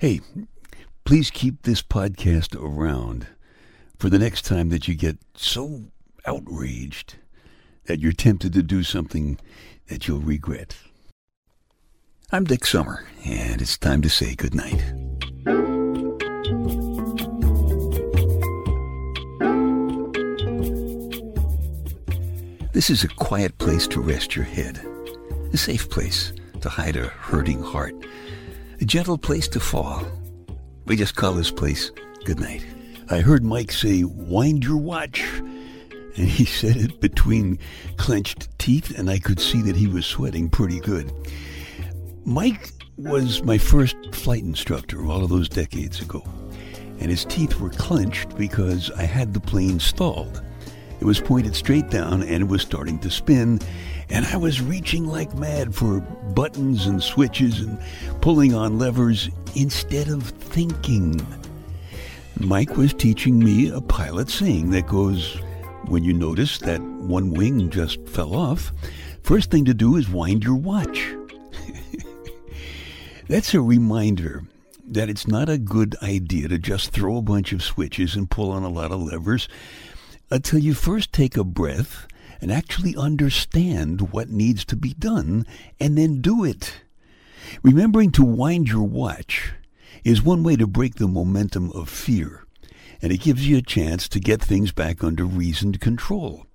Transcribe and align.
Hey, 0.00 0.22
please 1.04 1.30
keep 1.30 1.60
this 1.60 1.82
podcast 1.82 2.58
around 2.58 3.26
for 3.98 4.08
the 4.08 4.18
next 4.18 4.46
time 4.46 4.70
that 4.70 4.88
you 4.88 4.94
get 4.94 5.18
so 5.34 5.82
outraged 6.24 7.16
that 7.84 8.00
you're 8.00 8.12
tempted 8.12 8.54
to 8.54 8.62
do 8.62 8.82
something 8.82 9.38
that 9.88 10.08
you'll 10.08 10.20
regret. 10.20 10.78
I'm 12.32 12.44
Dick 12.44 12.64
Summer, 12.64 13.04
and 13.26 13.60
it's 13.60 13.76
time 13.76 14.00
to 14.00 14.08
say 14.08 14.34
goodnight. 14.34 14.82
This 22.72 22.88
is 22.88 23.04
a 23.04 23.08
quiet 23.08 23.58
place 23.58 23.86
to 23.88 24.00
rest 24.00 24.34
your 24.34 24.46
head, 24.46 24.80
a 25.52 25.58
safe 25.58 25.90
place 25.90 26.32
to 26.62 26.70
hide 26.70 26.96
a 26.96 27.08
hurting 27.08 27.62
heart, 27.62 27.94
a 28.80 28.84
gentle 28.84 29.18
place 29.18 29.46
to 29.48 29.60
fall. 29.60 30.02
We 30.86 30.96
just 30.96 31.14
call 31.14 31.34
this 31.34 31.50
place 31.50 31.90
goodnight. 32.24 32.64
I 33.10 33.20
heard 33.20 33.44
Mike 33.44 33.72
say, 33.72 34.04
wind 34.04 34.64
your 34.64 34.78
watch. 34.78 35.22
And 36.16 36.28
he 36.28 36.44
said 36.46 36.76
it 36.76 37.00
between 37.00 37.58
clenched 37.96 38.48
teeth, 38.58 38.98
and 38.98 39.10
I 39.10 39.18
could 39.18 39.40
see 39.40 39.60
that 39.62 39.76
he 39.76 39.86
was 39.86 40.06
sweating 40.06 40.48
pretty 40.48 40.80
good. 40.80 41.12
Mike 42.24 42.70
was 42.96 43.42
my 43.42 43.58
first 43.58 43.96
flight 44.12 44.42
instructor 44.42 45.04
all 45.06 45.24
of 45.24 45.30
those 45.30 45.48
decades 45.48 46.00
ago, 46.00 46.22
and 46.98 47.10
his 47.10 47.24
teeth 47.24 47.60
were 47.60 47.70
clenched 47.70 48.36
because 48.36 48.90
I 48.92 49.02
had 49.02 49.34
the 49.34 49.40
plane 49.40 49.78
stalled. 49.78 50.42
It 51.00 51.04
was 51.04 51.20
pointed 51.20 51.56
straight 51.56 51.88
down 51.88 52.22
and 52.22 52.42
it 52.42 52.48
was 52.48 52.60
starting 52.60 52.98
to 53.00 53.10
spin, 53.10 53.58
and 54.10 54.26
I 54.26 54.36
was 54.36 54.60
reaching 54.60 55.06
like 55.06 55.34
mad 55.34 55.74
for 55.74 56.00
buttons 56.00 56.86
and 56.86 57.02
switches 57.02 57.60
and 57.60 57.80
pulling 58.20 58.54
on 58.54 58.78
levers 58.78 59.30
instead 59.54 60.08
of 60.08 60.24
thinking. 60.24 61.26
Mike 62.38 62.76
was 62.76 62.92
teaching 62.92 63.38
me 63.38 63.70
a 63.70 63.80
pilot 63.80 64.28
saying 64.28 64.70
that 64.70 64.86
goes, 64.86 65.40
when 65.86 66.04
you 66.04 66.12
notice 66.12 66.58
that 66.58 66.80
one 66.80 67.30
wing 67.30 67.70
just 67.70 68.06
fell 68.06 68.34
off, 68.34 68.72
first 69.22 69.50
thing 69.50 69.64
to 69.64 69.74
do 69.74 69.96
is 69.96 70.08
wind 70.08 70.44
your 70.44 70.54
watch. 70.54 71.14
That's 73.28 73.54
a 73.54 73.60
reminder 73.60 74.44
that 74.86 75.08
it's 75.08 75.26
not 75.26 75.48
a 75.48 75.58
good 75.58 75.96
idea 76.02 76.48
to 76.48 76.58
just 76.58 76.90
throw 76.90 77.16
a 77.16 77.22
bunch 77.22 77.52
of 77.52 77.62
switches 77.62 78.16
and 78.16 78.30
pull 78.30 78.50
on 78.50 78.64
a 78.64 78.68
lot 78.68 78.92
of 78.92 79.00
levers 79.00 79.48
until 80.30 80.58
you 80.58 80.74
first 80.74 81.12
take 81.12 81.36
a 81.36 81.44
breath 81.44 82.06
and 82.40 82.50
actually 82.50 82.96
understand 82.96 84.12
what 84.12 84.30
needs 84.30 84.64
to 84.64 84.76
be 84.76 84.94
done 84.94 85.46
and 85.78 85.98
then 85.98 86.20
do 86.20 86.44
it. 86.44 86.82
Remembering 87.62 88.12
to 88.12 88.24
wind 88.24 88.68
your 88.68 88.84
watch 88.84 89.52
is 90.04 90.22
one 90.22 90.42
way 90.42 90.56
to 90.56 90.66
break 90.66 90.94
the 90.94 91.08
momentum 91.08 91.70
of 91.72 91.88
fear, 91.88 92.44
and 93.02 93.12
it 93.12 93.20
gives 93.20 93.46
you 93.46 93.58
a 93.58 93.62
chance 93.62 94.08
to 94.08 94.20
get 94.20 94.40
things 94.40 94.72
back 94.72 95.02
under 95.02 95.24
reasoned 95.24 95.80
control. 95.80 96.46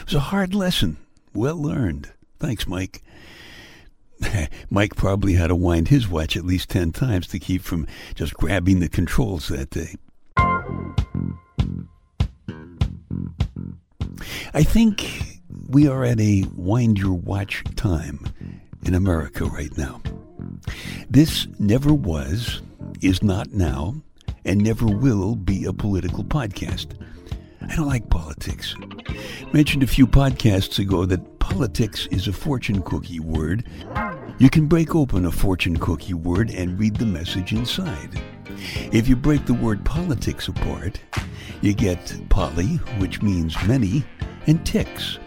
It 0.00 0.06
was 0.06 0.14
a 0.14 0.20
hard 0.20 0.54
lesson, 0.54 0.96
well 1.32 1.56
learned. 1.56 2.10
Thanks, 2.38 2.66
Mike. 2.66 3.02
Mike 4.70 4.96
probably 4.96 5.34
had 5.34 5.48
to 5.48 5.54
wind 5.54 5.88
his 5.88 6.08
watch 6.08 6.36
at 6.36 6.44
least 6.44 6.68
10 6.70 6.92
times 6.92 7.26
to 7.28 7.38
keep 7.38 7.62
from 7.62 7.86
just 8.14 8.34
grabbing 8.34 8.80
the 8.80 8.88
controls 8.88 9.48
that 9.48 9.70
day. 9.70 9.94
I 14.54 14.62
think 14.62 15.40
we 15.68 15.88
are 15.88 16.04
at 16.04 16.20
a 16.20 16.44
wind 16.54 16.98
your 16.98 17.14
watch 17.14 17.64
time 17.76 18.24
in 18.84 18.94
America 18.94 19.44
right 19.44 19.76
now. 19.76 20.00
This 21.08 21.46
never 21.58 21.92
was, 21.92 22.62
is 23.00 23.22
not 23.22 23.52
now, 23.52 23.94
and 24.44 24.62
never 24.62 24.86
will 24.86 25.36
be 25.36 25.64
a 25.64 25.72
political 25.72 26.24
podcast. 26.24 26.96
I 27.68 27.76
don't 27.76 27.86
like 27.86 28.10
politics. 28.10 28.74
Mentioned 29.52 29.82
a 29.82 29.86
few 29.86 30.06
podcasts 30.06 30.78
ago 30.78 31.06
that 31.06 31.38
politics 31.38 32.06
is 32.10 32.26
a 32.26 32.32
fortune 32.32 32.82
cookie 32.82 33.20
word. 33.20 33.64
You 34.38 34.50
can 34.50 34.66
break 34.66 34.94
open 34.94 35.26
a 35.26 35.30
fortune 35.30 35.76
cookie 35.76 36.14
word 36.14 36.50
and 36.50 36.78
read 36.78 36.96
the 36.96 37.06
message 37.06 37.52
inside. 37.52 38.20
If 38.90 39.08
you 39.08 39.16
break 39.16 39.46
the 39.46 39.54
word 39.54 39.84
politics 39.84 40.48
apart, 40.48 41.00
you 41.62 41.72
get 41.72 42.20
poly, 42.28 42.76
which 42.98 43.22
means 43.22 43.56
many, 43.66 44.04
and 44.48 44.66
ticks, 44.66 45.18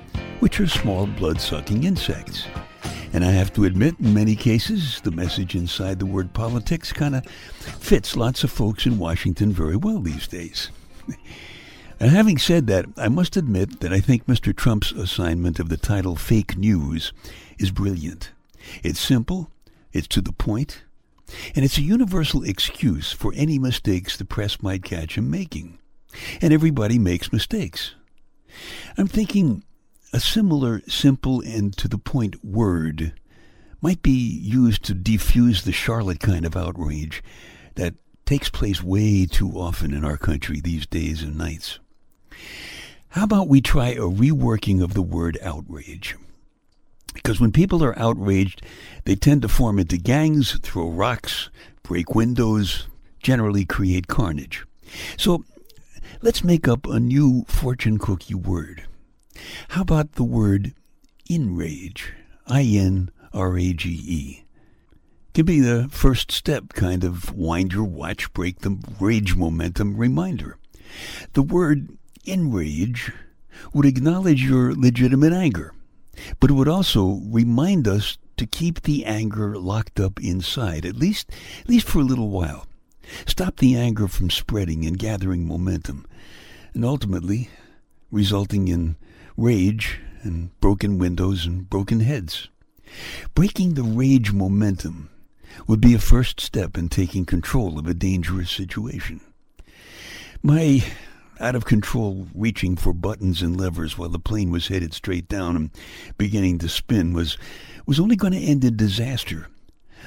which 0.42 0.60
are 0.60 0.68
small 0.68 1.08
blood 1.08 1.40
sucking 1.40 1.86
insects. 1.86 2.46
And 3.14 3.24
I 3.24 3.32
have 3.32 3.54
to 3.54 3.64
admit, 3.64 3.96
in 4.02 4.14
many 4.14 4.36
cases, 4.36 5.00
the 5.02 5.12
message 5.12 5.56
inside 5.56 6.00
the 6.00 6.06
word 6.06 6.34
politics 6.34 6.92
kind 6.92 7.16
of 7.16 7.26
fits 7.26 8.18
lots 8.18 8.44
of 8.44 8.52
folks 8.52 8.86
in 8.86 9.00
Washington 9.00 9.54
very 9.54 9.78
well 9.78 10.02
these 10.02 10.28
days. 10.28 10.70
and 11.98 12.12
having 12.12 12.38
said 12.38 12.68
that, 12.68 12.86
I 12.98 13.08
must 13.08 13.38
admit 13.38 13.80
that 13.80 13.94
I 13.94 14.02
think 14.02 14.26
Mr. 14.26 14.54
Trump's 14.54 14.92
assignment 14.92 15.60
of 15.60 15.70
the 15.70 15.78
title 15.78 16.18
Fake 16.18 16.58
News 16.58 17.14
is 17.58 17.72
brilliant. 17.72 18.32
It's 18.84 19.00
simple, 19.00 19.50
it's 19.94 20.08
to 20.10 20.20
the 20.20 20.34
point, 20.34 20.84
and 21.56 21.64
it's 21.64 21.78
a 21.78 21.82
universal 21.82 22.44
excuse 22.44 23.14
for 23.14 23.32
any 23.38 23.58
mistakes 23.58 24.18
the 24.18 24.26
press 24.26 24.62
might 24.62 24.84
catch 24.84 25.18
him 25.18 25.32
making. 25.32 25.80
And 26.42 26.54
everybody 26.54 27.00
makes 27.00 27.34
mistakes. 27.34 27.96
I'm 28.98 29.08
thinking 29.08 29.64
a 30.14 30.20
similar 30.20 30.82
simple 30.88 31.42
and 31.42 31.76
to 31.78 31.88
the 31.88 31.98
point 31.98 32.44
word 32.44 33.14
might 33.82 34.02
be 34.02 34.12
used 34.12 34.84
to 34.84 34.96
defuse 34.96 35.64
the 35.64 35.72
Charlotte 35.72 36.20
kind 36.20 36.46
of 36.46 36.56
outrage 36.56 37.22
that 37.76 37.94
takes 38.26 38.50
place 38.50 38.82
way 38.82 39.26
too 39.26 39.52
often 39.52 39.94
in 39.94 40.04
our 40.04 40.18
country 40.18 40.60
these 40.60 40.88
days 40.88 41.22
and 41.22 41.38
nights. 41.38 41.80
How 43.10 43.24
about 43.24 43.48
we 43.48 43.62
try 43.62 43.90
a 43.90 44.00
reworking 44.00 44.84
of 44.84 44.94
the 44.94 45.02
word 45.02 45.38
outrage? 45.42 46.16
Because 47.14 47.40
when 47.40 47.52
people 47.52 47.84
are 47.84 47.98
outraged, 47.98 48.62
they 49.06 49.16
tend 49.16 49.42
to 49.44 49.48
form 49.48 49.80
into 49.80 49.98
gangs, 49.98 50.60
throw 50.60 50.90
rocks, 50.90 51.50
break 51.84 52.14
windows, 52.14 52.88
generally 53.22 53.66
create 53.66 54.08
carnage. 54.08 54.66
So 55.18 55.46
let's 56.22 56.44
make 56.44 56.68
up 56.68 56.86
a 56.86 57.00
new 57.00 57.46
fortune 57.48 57.98
cookie 57.98 58.36
word. 58.36 58.86
How 59.70 59.82
about 59.82 60.14
the 60.14 60.24
word 60.24 60.74
inrage? 61.30 62.14
I 62.48 62.62
N 62.62 63.12
R 63.34 63.58
A 63.58 63.74
G 63.74 63.90
E. 63.90 64.46
Can 65.34 65.46
be 65.46 65.60
the 65.60 65.90
first 65.92 66.32
step, 66.32 66.70
kind 66.70 67.04
of 67.04 67.34
wind 67.34 67.74
your 67.74 67.84
watch, 67.84 68.32
break 68.34 68.60
the 68.60 68.78
rage 69.00 69.36
momentum 69.36 69.98
reminder. 69.98 70.58
The 71.34 71.42
word 71.42 71.98
inrage 72.24 73.12
would 73.74 73.86
acknowledge 73.86 74.44
your 74.44 74.74
legitimate 74.74 75.34
anger, 75.34 75.74
but 76.40 76.50
it 76.50 76.54
would 76.54 76.70
also 76.70 77.20
remind 77.26 77.88
us 77.88 78.18
to 78.38 78.46
keep 78.46 78.82
the 78.82 79.06
anger 79.06 79.58
locked 79.58 80.00
up 80.00 80.22
inside, 80.22 80.86
at 80.86 80.96
least, 80.96 81.30
at 81.62 81.70
least 81.70 81.88
for 81.88 82.00
a 82.00 82.04
little 82.04 82.30
while. 82.30 82.68
Stop 83.26 83.58
the 83.58 83.76
anger 83.76 84.08
from 84.08 84.30
spreading 84.30 84.86
and 84.86 84.98
gathering 84.98 85.48
momentum, 85.48 86.06
and 86.74 86.86
ultimately 86.86 87.50
resulting 88.12 88.68
in 88.68 88.96
rage 89.38 90.00
and 90.24 90.58
broken 90.60 90.98
windows 90.98 91.46
and 91.46 91.70
broken 91.70 92.00
heads. 92.00 92.50
Breaking 93.34 93.74
the 93.74 93.84
rage 93.84 94.32
momentum 94.32 95.10
would 95.68 95.82
be 95.82 95.94
a 95.94 96.00
first 96.00 96.40
step 96.40 96.78
in 96.78 96.90
taking 96.90 97.26
control 97.26 97.80
of 97.80 97.88
a 97.88 97.94
dangerous 97.94 98.52
situation. 98.52 99.22
My 100.42 100.84
out 101.40 101.56
of 101.56 101.66
control 101.66 102.28
reaching 102.34 102.76
for 102.76 102.94
buttons 102.94 103.42
and 103.42 103.60
levers 103.60 103.98
while 103.98 104.10
the 104.10 104.20
plane 104.20 104.52
was 104.52 104.68
headed 104.68 104.94
straight 104.94 105.28
down 105.28 105.56
and 105.56 105.70
beginning 106.18 106.58
to 106.60 106.70
spin 106.70 107.14
was 107.14 107.38
was 107.86 108.00
only 108.00 108.16
going 108.16 108.34
to 108.34 108.40
end 108.40 108.64
in 108.64 108.78
disaster 108.78 109.48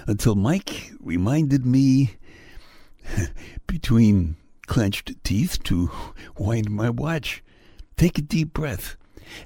until 0.06 0.34
Mike 0.34 0.92
reminded 1.00 1.66
me 1.66 2.12
between 3.66 4.36
clenched 4.66 5.12
teeth 5.24 5.62
to 5.64 5.90
wind 6.36 6.70
my 6.70 6.90
watch. 6.90 7.42
Take 7.96 8.18
a 8.18 8.22
deep 8.22 8.52
breath. 8.52 8.96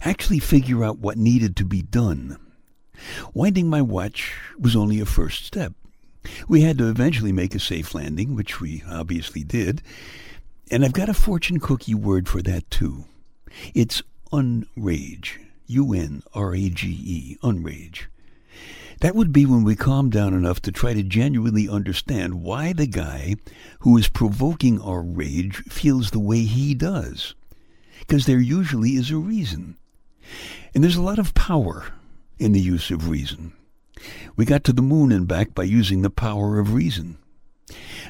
Actually 0.02 0.38
figure 0.38 0.84
out 0.84 0.98
what 0.98 1.16
needed 1.16 1.56
to 1.56 1.64
be 1.64 1.82
done. 1.82 2.38
Winding 3.34 3.68
my 3.68 3.82
watch 3.82 4.34
was 4.58 4.76
only 4.76 5.00
a 5.00 5.06
first 5.06 5.44
step. 5.44 5.72
We 6.48 6.60
had 6.60 6.78
to 6.78 6.88
eventually 6.88 7.32
make 7.32 7.54
a 7.54 7.60
safe 7.60 7.94
landing, 7.94 8.36
which 8.36 8.60
we 8.60 8.82
obviously 8.88 9.42
did. 9.42 9.82
And 10.70 10.84
I've 10.84 10.92
got 10.92 11.08
a 11.08 11.14
fortune 11.14 11.58
cookie 11.58 11.94
word 11.94 12.28
for 12.28 12.42
that 12.42 12.70
too. 12.70 13.04
It's 13.74 14.02
unrage. 14.32 15.38
U 15.66 15.94
N 15.94 16.22
R 16.34 16.54
A 16.54 16.68
G 16.68 16.88
E. 16.88 17.38
Unrage. 17.42 18.08
That 19.02 19.16
would 19.16 19.32
be 19.32 19.46
when 19.46 19.64
we 19.64 19.74
calm 19.74 20.10
down 20.10 20.32
enough 20.32 20.62
to 20.62 20.70
try 20.70 20.94
to 20.94 21.02
genuinely 21.02 21.68
understand 21.68 22.40
why 22.40 22.72
the 22.72 22.86
guy 22.86 23.34
who 23.80 23.98
is 23.98 24.06
provoking 24.06 24.80
our 24.80 25.02
rage 25.02 25.56
feels 25.64 26.12
the 26.12 26.20
way 26.20 26.44
he 26.44 26.72
does. 26.72 27.34
Because 27.98 28.26
there 28.26 28.38
usually 28.38 28.90
is 28.90 29.10
a 29.10 29.16
reason. 29.16 29.76
And 30.72 30.84
there's 30.84 30.94
a 30.94 31.02
lot 31.02 31.18
of 31.18 31.34
power 31.34 31.86
in 32.38 32.52
the 32.52 32.60
use 32.60 32.92
of 32.92 33.08
reason. 33.08 33.54
We 34.36 34.44
got 34.44 34.62
to 34.64 34.72
the 34.72 34.82
moon 34.82 35.10
and 35.10 35.26
back 35.26 35.52
by 35.52 35.64
using 35.64 36.02
the 36.02 36.08
power 36.08 36.60
of 36.60 36.72
reason. 36.72 37.18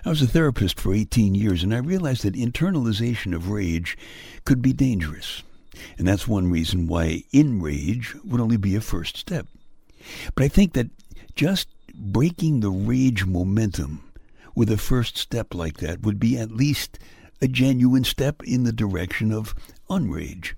I 0.04 0.10
was 0.10 0.20
a 0.20 0.26
therapist 0.26 0.78
for 0.78 0.92
18 0.92 1.34
years, 1.34 1.62
and 1.62 1.72
I 1.72 1.78
realized 1.78 2.22
that 2.24 2.34
internalization 2.34 3.34
of 3.34 3.48
rage 3.48 3.96
could 4.44 4.60
be 4.60 4.74
dangerous. 4.74 5.42
And 5.96 6.06
that's 6.06 6.28
one 6.28 6.50
reason 6.50 6.86
why 6.86 7.24
in 7.32 7.62
rage 7.62 8.14
would 8.26 8.42
only 8.42 8.58
be 8.58 8.76
a 8.76 8.82
first 8.82 9.16
step. 9.16 9.46
But 10.34 10.44
I 10.44 10.48
think 10.48 10.72
that 10.74 10.90
just 11.34 11.68
breaking 11.94 12.60
the 12.60 12.70
rage 12.70 13.26
momentum 13.26 14.12
with 14.54 14.70
a 14.70 14.76
first 14.76 15.16
step 15.16 15.54
like 15.54 15.78
that 15.78 16.02
would 16.02 16.20
be 16.20 16.36
at 16.36 16.50
least 16.50 16.98
a 17.40 17.48
genuine 17.48 18.04
step 18.04 18.42
in 18.44 18.64
the 18.64 18.72
direction 18.72 19.32
of 19.32 19.54
unrage. 19.90 20.54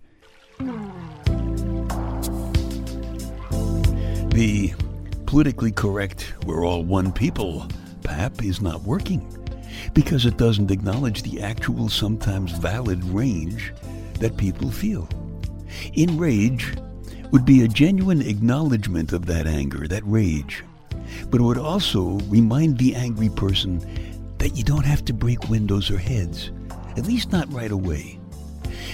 The 4.35 4.75
politically 5.27 5.73
correct, 5.73 6.35
we're 6.45 6.67
all 6.67 6.85
one 6.85 7.13
people, 7.13 7.69
PAP 8.03 8.43
is 8.45 8.61
not 8.61 8.83
working 8.83 9.27
because 9.95 10.27
it 10.27 10.37
doesn't 10.37 10.71
acknowledge 10.71 11.23
the 11.23 11.41
actual, 11.41 11.89
sometimes 11.89 12.53
valid 12.53 13.03
range 13.05 13.73
that 14.21 14.37
people 14.37 14.71
feel. 14.71 15.09
In 15.95 16.19
rage 16.19 16.75
would 17.35 17.45
be 17.45 17.65
a 17.65 17.69
genuine 17.69 18.23
acknowledgement 18.23 19.13
of 19.13 19.27
that 19.27 19.45
anger, 19.45 19.89
that 19.89 20.05
rage, 20.07 20.63
but 21.33 21.41
it 21.41 21.43
would 21.43 21.59
also 21.59 22.21
remind 22.29 22.79
the 22.79 22.95
angry 22.95 23.29
person 23.29 23.81
that 24.39 24.57
you 24.57 24.63
don't 24.63 24.87
have 24.87 25.05
to 25.05 25.13
break 25.13 25.49
windows 25.49 25.91
or 25.91 25.99
heads, 25.99 26.53
at 26.97 27.07
least 27.07 27.33
not 27.33 27.53
right 27.53 27.73
away. 27.73 28.21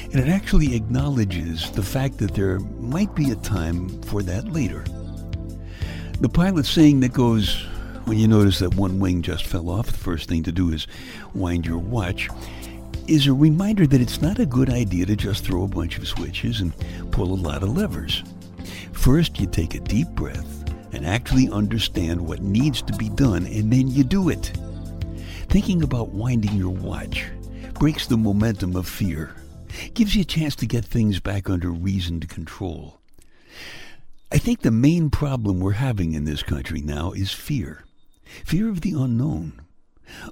And 0.05 0.15
it 0.15 0.29
actually 0.29 0.75
acknowledges 0.75 1.71
the 1.73 1.83
fact 1.83 2.17
that 2.17 2.33
there 2.33 2.61
might 2.61 3.15
be 3.15 3.31
a 3.31 3.37
time 3.37 3.91
for 4.05 4.23
that 4.23 4.51
later. 4.51 4.87
The 6.23 6.31
pilot 6.31 6.65
saying 6.65 7.01
that 7.01 7.13
goes, 7.13 7.67
when 8.07 8.17
you 8.17 8.27
notice 8.27 8.61
that 8.61 8.75
one 8.75 9.01
wing 9.01 9.21
just 9.21 9.45
fell 9.45 9.69
off, 9.69 9.89
the 9.89 9.99
first 9.99 10.31
thing 10.31 10.45
to 10.45 10.53
do 10.53 10.73
is 10.73 10.87
wind 11.35 11.67
your 11.67 11.77
watch, 11.77 12.31
is 13.11 13.27
a 13.27 13.33
reminder 13.33 13.89
that 13.89 14.01
it's 14.01 14.23
not 14.23 14.39
a 14.39 14.47
good 14.47 14.71
idea 14.71 15.05
to 15.05 15.17
just 15.17 15.45
throw 15.45 15.65
a 15.65 15.69
bunch 15.69 15.99
of 15.99 16.07
switches 16.07 16.61
and 16.61 16.73
pull 17.11 17.33
a 17.33 17.35
lot 17.35 17.65
of 17.65 17.77
levers. 17.77 18.23
First, 18.93 19.41
you 19.41 19.49
take 19.49 19.75
a 19.75 19.81
deep 19.81 20.07
breath 20.11 20.65
and 20.93 21.05
actually 21.05 21.51
understand 21.51 22.21
what 22.21 22.41
needs 22.41 22.83
to 22.83 22.93
be 22.93 23.09
done, 23.09 23.47
and 23.47 23.73
then 23.73 23.89
you 23.89 24.05
do 24.05 24.29
it. 24.29 24.53
Thinking 25.49 25.83
about 25.83 26.11
winding 26.11 26.53
your 26.53 26.71
watch 26.71 27.27
breaks 27.75 28.07
the 28.07 28.17
momentum 28.17 28.77
of 28.77 28.89
fear, 28.89 29.35
gives 29.95 30.15
you 30.15 30.23
a 30.23 30.25
chance 30.25 30.55
to 30.56 30.67
get 30.67 30.85
things 30.85 31.19
back 31.19 31.51
under 31.51 31.71
reasoned 31.71 32.29
control. 32.29 33.01
I 34.31 34.39
think 34.39 34.61
the 34.61 34.71
main 34.71 35.11
problem 35.11 35.59
we're 35.59 35.73
having 35.73 36.13
in 36.13 36.27
this 36.27 36.45
country 36.45 36.81
now 36.81 37.11
is 37.11 37.33
fear. 37.33 37.85
Fear 38.45 38.69
of 38.69 38.83
the 38.83 38.93
unknown. 38.93 39.63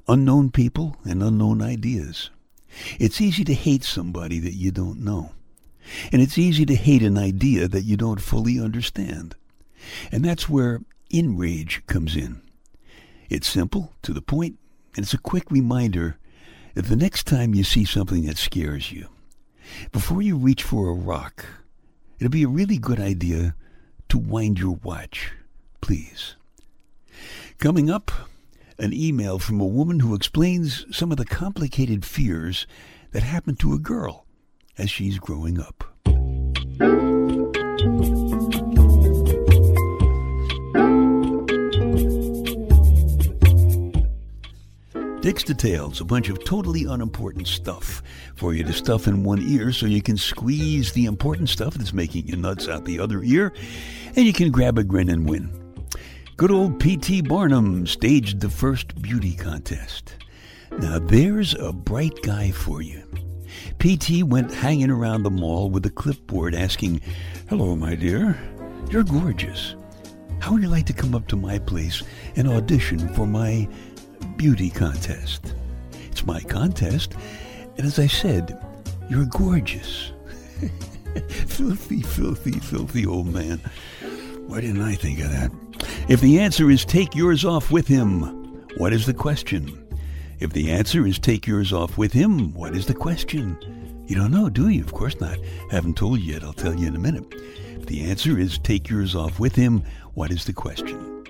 Unknown 0.06 0.52
people 0.52 0.96
and 1.04 1.24
unknown 1.24 1.60
ideas. 1.60 2.30
It's 2.98 3.20
easy 3.20 3.44
to 3.44 3.54
hate 3.54 3.84
somebody 3.84 4.38
that 4.40 4.54
you 4.54 4.70
don't 4.70 5.00
know. 5.00 5.32
And 6.12 6.20
it's 6.20 6.38
easy 6.38 6.66
to 6.66 6.74
hate 6.74 7.02
an 7.02 7.16
idea 7.16 7.68
that 7.68 7.84
you 7.84 7.96
don't 7.96 8.20
fully 8.20 8.60
understand. 8.60 9.34
And 10.12 10.24
that's 10.24 10.48
where 10.48 10.80
Inrage 11.10 11.82
comes 11.86 12.16
in. 12.16 12.42
It's 13.30 13.48
simple, 13.48 13.92
to 14.02 14.12
the 14.12 14.22
point, 14.22 14.58
and 14.96 15.04
it's 15.04 15.14
a 15.14 15.18
quick 15.18 15.50
reminder 15.50 16.16
that 16.74 16.86
the 16.86 16.96
next 16.96 17.26
time 17.26 17.54
you 17.54 17.64
see 17.64 17.84
something 17.84 18.24
that 18.26 18.38
scares 18.38 18.92
you, 18.92 19.08
before 19.92 20.22
you 20.22 20.36
reach 20.36 20.62
for 20.62 20.88
a 20.88 20.94
rock, 20.94 21.44
it'll 22.18 22.30
be 22.30 22.42
a 22.42 22.48
really 22.48 22.78
good 22.78 23.00
idea 23.00 23.54
to 24.08 24.18
wind 24.18 24.58
your 24.58 24.78
watch, 24.82 25.32
please. 25.80 26.36
Coming 27.58 27.90
up, 27.90 28.10
an 28.78 28.92
email 28.92 29.38
from 29.38 29.60
a 29.60 29.66
woman 29.66 30.00
who 30.00 30.14
explains 30.14 30.86
some 30.96 31.10
of 31.10 31.18
the 31.18 31.24
complicated 31.24 32.04
fears 32.04 32.66
that 33.10 33.22
happen 33.22 33.56
to 33.56 33.72
a 33.72 33.78
girl 33.78 34.24
as 34.76 34.90
she's 34.90 35.18
growing 35.18 35.60
up. 35.60 35.84
Dick's 45.20 45.42
Details, 45.42 46.00
a 46.00 46.04
bunch 46.04 46.28
of 46.28 46.42
totally 46.44 46.84
unimportant 46.84 47.48
stuff 47.48 48.02
for 48.36 48.54
you 48.54 48.62
to 48.62 48.72
stuff 48.72 49.08
in 49.08 49.24
one 49.24 49.42
ear 49.42 49.72
so 49.72 49.86
you 49.86 50.00
can 50.00 50.16
squeeze 50.16 50.92
the 50.92 51.06
important 51.06 51.48
stuff 51.48 51.74
that's 51.74 51.92
making 51.92 52.28
you 52.28 52.36
nuts 52.36 52.68
out 52.68 52.84
the 52.84 53.00
other 53.00 53.22
ear, 53.24 53.52
and 54.14 54.24
you 54.24 54.32
can 54.32 54.50
grab 54.50 54.78
a 54.78 54.84
grin 54.84 55.10
and 55.10 55.28
win. 55.28 55.67
Good 56.38 56.52
old 56.52 56.78
P.T. 56.78 57.22
Barnum 57.22 57.84
staged 57.84 58.38
the 58.38 58.48
first 58.48 59.02
beauty 59.02 59.34
contest. 59.34 60.14
Now 60.78 61.00
there's 61.00 61.54
a 61.54 61.72
bright 61.72 62.22
guy 62.22 62.52
for 62.52 62.80
you. 62.80 63.02
P.T. 63.78 64.22
went 64.22 64.54
hanging 64.54 64.88
around 64.88 65.24
the 65.24 65.32
mall 65.32 65.68
with 65.68 65.84
a 65.86 65.90
clipboard 65.90 66.54
asking, 66.54 67.00
Hello, 67.48 67.74
my 67.74 67.96
dear. 67.96 68.38
You're 68.88 69.02
gorgeous. 69.02 69.74
How 70.38 70.52
would 70.52 70.62
you 70.62 70.68
like 70.68 70.86
to 70.86 70.92
come 70.92 71.12
up 71.12 71.26
to 71.26 71.34
my 71.34 71.58
place 71.58 72.04
and 72.36 72.46
audition 72.46 73.12
for 73.14 73.26
my 73.26 73.66
beauty 74.36 74.70
contest? 74.70 75.54
It's 76.08 76.24
my 76.24 76.40
contest, 76.42 77.14
and 77.78 77.84
as 77.84 77.98
I 77.98 78.06
said, 78.06 78.64
you're 79.10 79.26
gorgeous. 79.26 80.12
filthy, 81.48 82.02
filthy, 82.02 82.60
filthy 82.60 83.06
old 83.06 83.26
man. 83.26 83.60
Why 84.46 84.60
didn't 84.60 84.82
I 84.82 84.94
think 84.94 85.18
of 85.18 85.32
that? 85.32 85.50
If 86.08 86.22
the 86.22 86.40
answer 86.40 86.70
is 86.70 86.86
take 86.86 87.14
yours 87.14 87.44
off 87.44 87.70
with 87.70 87.86
him, 87.86 88.22
what 88.78 88.94
is 88.94 89.04
the 89.04 89.12
question? 89.12 89.86
If 90.40 90.54
the 90.54 90.70
answer 90.70 91.06
is 91.06 91.18
take 91.18 91.46
yours 91.46 91.70
off 91.70 91.98
with 91.98 92.14
him, 92.14 92.54
what 92.54 92.74
is 92.74 92.86
the 92.86 92.94
question? 92.94 93.58
You 94.06 94.16
don't 94.16 94.30
know, 94.30 94.48
do 94.48 94.70
you? 94.70 94.82
Of 94.82 94.94
course 94.94 95.20
not. 95.20 95.36
Haven't 95.70 95.98
told 95.98 96.20
you 96.20 96.32
yet. 96.32 96.42
I'll 96.42 96.54
tell 96.54 96.74
you 96.74 96.86
in 96.86 96.96
a 96.96 96.98
minute. 96.98 97.26
If 97.74 97.84
the 97.84 98.04
answer 98.04 98.38
is 98.38 98.58
take 98.58 98.88
yours 98.88 99.14
off 99.14 99.38
with 99.38 99.54
him, 99.54 99.82
what 100.14 100.30
is 100.30 100.46
the 100.46 100.54
question? 100.54 101.24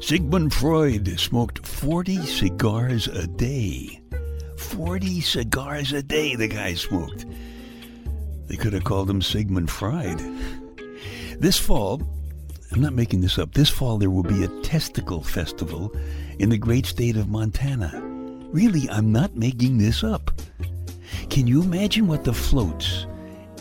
Sigmund 0.00 0.52
Freud 0.52 1.20
smoked 1.20 1.64
40 1.64 2.26
cigars 2.26 3.06
a 3.06 3.28
day. 3.28 4.00
40 4.56 5.20
cigars 5.20 5.92
a 5.92 6.02
day 6.02 6.34
the 6.34 6.48
guy 6.48 6.74
smoked. 6.74 7.26
They 8.48 8.56
could 8.56 8.72
have 8.72 8.82
called 8.82 9.08
him 9.08 9.22
Sigmund 9.22 9.70
Fried. 9.70 10.20
This 11.38 11.58
fall, 11.58 12.02
I'm 12.70 12.80
not 12.80 12.92
making 12.92 13.22
this 13.22 13.38
up. 13.38 13.54
This 13.54 13.70
fall, 13.70 13.98
there 13.98 14.10
will 14.10 14.22
be 14.22 14.44
a 14.44 14.62
testicle 14.62 15.22
festival 15.22 15.94
in 16.38 16.50
the 16.50 16.58
great 16.58 16.86
state 16.86 17.16
of 17.16 17.28
Montana. 17.28 17.92
Really, 18.52 18.88
I'm 18.90 19.10
not 19.10 19.36
making 19.36 19.78
this 19.78 20.04
up. 20.04 20.30
Can 21.30 21.46
you 21.46 21.62
imagine 21.62 22.06
what 22.06 22.24
the 22.24 22.34
floats 22.34 23.06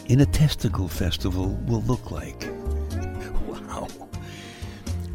in 0.07 0.19
a 0.19 0.25
testicle 0.25 0.87
festival 0.87 1.49
will 1.67 1.81
look 1.83 2.11
like? 2.11 2.47
Wow. 3.47 3.87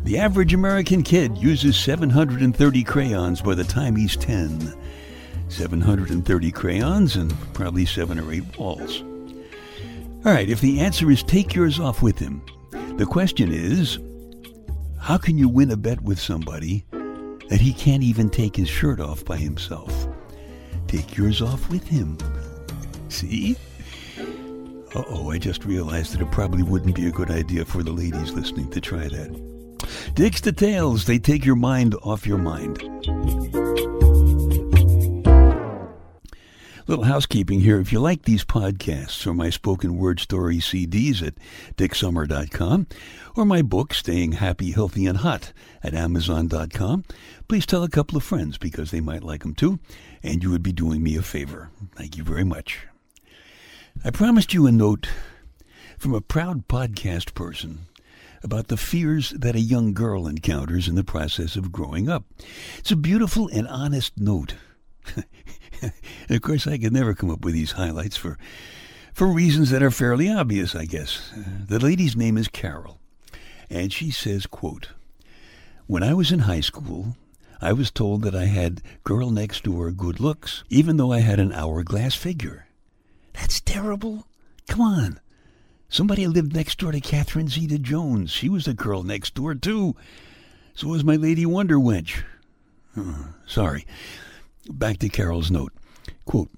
The 0.05 0.19
average 0.19 0.55
American 0.55 1.03
kid 1.03 1.37
uses 1.37 1.77
730 1.77 2.85
crayons 2.85 3.43
by 3.43 3.55
the 3.55 3.65
time 3.65 3.97
he's 3.97 4.17
10. 4.17 4.75
730 5.49 6.51
crayons 6.53 7.17
and 7.17 7.35
probably 7.53 7.85
seven 7.85 8.19
or 8.19 8.33
eight 8.33 8.51
balls. 8.53 9.03
All 10.25 10.33
right, 10.33 10.49
if 10.49 10.61
the 10.61 10.81
answer 10.81 11.11
is 11.11 11.23
take 11.23 11.55
yours 11.55 11.79
off 11.79 12.01
with 12.01 12.19
him, 12.19 12.43
the 13.03 13.07
question 13.07 13.51
is 13.51 13.99
how 15.01 15.19
can 15.19 15.37
you 15.37 15.49
win 15.49 15.73
a 15.73 15.77
bet 15.77 16.01
with 16.03 16.21
somebody 16.21 16.85
that 17.49 17.61
he 17.61 17.73
can't 17.73 18.05
even 18.05 18.31
take 18.31 18.55
his 18.55 18.69
shirt 18.69 19.01
off 19.01 19.25
by 19.25 19.37
himself? 19.37 20.07
Take 20.87 21.17
yours 21.17 21.43
off 21.43 21.69
with 21.69 21.85
him. 21.85 22.17
See? 23.09 23.57
Uh 24.95 25.03
oh, 25.09 25.33
I 25.33 25.39
just 25.39 25.65
realized 25.65 26.13
that 26.13 26.21
it 26.21 26.31
probably 26.31 26.63
wouldn't 26.63 26.95
be 26.95 27.09
a 27.09 27.11
good 27.11 27.33
idea 27.33 27.65
for 27.65 27.83
the 27.83 27.91
ladies 27.91 28.35
listening 28.35 28.71
to 28.71 28.81
try 28.81 29.09
that. 29.09 30.15
Dick's 30.15 30.41
tails, 30.41 31.05
they 31.05 31.19
take 31.19 31.45
your 31.45 31.57
mind 31.57 31.97
off 32.05 32.25
your 32.25 32.39
mind. 32.39 32.79
Little 36.93 37.07
housekeeping 37.07 37.61
here. 37.61 37.81
If 37.81 37.91
you 37.91 38.01
like 38.01 38.25
these 38.25 38.45
podcasts 38.45 39.27
or 39.27 39.33
my 39.33 39.49
spoken 39.49 39.97
word 39.97 40.21
story 40.21 40.59
CDs 40.59 41.27
at 41.27 41.37
dicksummer.com 41.77 42.87
or 43.35 43.47
my 43.47 43.63
book, 43.63 43.95
Staying 43.95 44.33
Happy, 44.33 44.73
Healthy, 44.73 45.07
and 45.07 45.17
Hot 45.17 45.55
at 45.83 45.95
amazon.com, 45.95 47.05
please 47.49 47.65
tell 47.65 47.83
a 47.83 47.89
couple 47.89 48.19
of 48.19 48.23
friends 48.25 48.59
because 48.59 48.91
they 48.91 49.01
might 49.01 49.23
like 49.23 49.41
them 49.41 49.55
too, 49.55 49.79
and 50.23 50.43
you 50.43 50.51
would 50.51 50.63
be 50.63 50.71
doing 50.71 51.03
me 51.03 51.17
a 51.17 51.23
favor. 51.23 51.71
Thank 51.97 52.19
you 52.19 52.25
very 52.25 52.45
much. 52.45 52.87
I 54.05 54.11
promised 54.11 54.53
you 54.53 54.67
a 54.67 54.71
note 54.71 55.09
from 55.97 56.13
a 56.13 56.21
proud 56.21 56.69
podcast 56.69 57.33
person 57.33 57.87
about 58.43 58.69
the 58.69 58.77
fears 58.77 59.31
that 59.31 59.57
a 59.57 59.61
young 59.61 59.95
girl 59.95 60.27
encounters 60.27 60.89
in 60.89 60.97
the 60.97 61.05
process 61.05 61.57
of 61.57 61.73
growing 61.73 62.11
up. 62.11 62.27
It's 62.77 62.91
a 62.91 62.97
beautiful 62.97 63.49
and 63.49 63.67
honest 63.67 64.19
note. 64.19 64.57
of 66.29 66.43
course, 66.43 66.67
I 66.67 66.79
could 66.79 66.93
never 66.93 67.15
come 67.15 67.31
up 67.31 67.45
with 67.45 67.55
these 67.55 67.73
highlights 67.73 68.17
for 68.17 68.39
for 69.13 69.27
reasons 69.27 69.71
that 69.71 69.83
are 69.83 69.91
fairly 69.91 70.31
obvious, 70.31 70.75
I 70.75 70.87
guess. 70.87 71.33
The 71.69 71.79
lady's 71.79 72.17
name 72.17 72.39
is 72.39 72.49
Carol, 72.49 72.99
and 73.69 73.93
she 73.93 74.11
says, 74.11 74.47
quote, 74.47 74.89
"When 75.87 76.03
I 76.03 76.15
was 76.15 76.33
in 76.33 76.41
high 76.41 76.61
school, 76.61 77.17
I 77.61 77.73
was 77.73 77.93
told 77.93 78.23
that 78.23 78.35
I 78.35 78.47
had 78.47 78.83
girl 79.05 79.31
next 79.31 79.63
door 79.63 79.93
good 79.93 80.19
looks, 80.19 80.65
even 80.69 80.97
though 80.97 81.13
I 81.13 81.21
had 81.21 81.39
an 81.39 81.53
hourglass 81.53 82.17
figure. 82.17 82.67
That's 83.35 83.61
terrible. 83.61 84.27
Come 84.67 84.81
on. 84.81 85.21
Somebody 85.89 86.27
lived 86.27 86.55
next 86.55 86.79
door 86.79 86.91
to 86.91 87.01
Catherine 87.01 87.49
Zeta 87.49 87.79
Jones. 87.79 88.31
She 88.31 88.49
was 88.49 88.67
a 88.67 88.75
girl 88.75 89.05
next 89.05 89.35
door, 89.35 89.55
too. 89.55 89.95
So 90.75 90.89
was 90.89 91.05
my 91.05 91.17
Lady 91.17 91.47
Wonder 91.47 91.77
Wench. 91.77 92.25
Oh, 92.97 93.29
sorry. 93.47 93.87
Back 94.69 94.99
to 94.99 95.09
Carol's 95.09 95.51
note. 95.51 95.73
Quote, 96.25 96.51